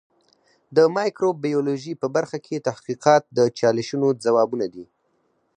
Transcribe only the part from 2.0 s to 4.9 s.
په برخه کې تحقیقات د چالشونو ځوابونه دي.